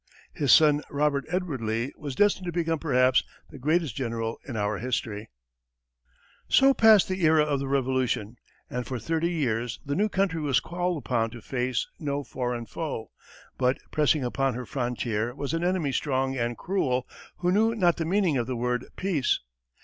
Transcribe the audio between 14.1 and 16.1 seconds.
upon her frontier was an enemy